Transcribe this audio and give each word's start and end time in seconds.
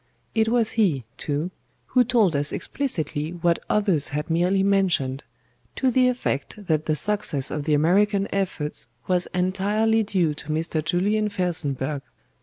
It 0.33 0.47
was 0.49 0.71
he, 0.71 1.03
too, 1.15 1.51
who 1.89 2.03
told 2.03 2.35
us 2.35 2.51
explicitly 2.51 3.29
what 3.33 3.59
others 3.69 4.09
had 4.09 4.31
merely 4.31 4.63
mentioned, 4.63 5.23
to 5.75 5.91
the 5.91 6.07
effect 6.07 6.65
that 6.65 6.87
the 6.87 6.95
success 6.95 7.51
of 7.51 7.65
the 7.65 7.75
American 7.75 8.27
efforts 8.33 8.87
was 9.07 9.27
entirely 9.27 10.01
due 10.01 10.33
to 10.33 10.49
Mr. 10.49 10.83
JULIAN 10.83 11.29
FELSENBURGH. 11.29 12.01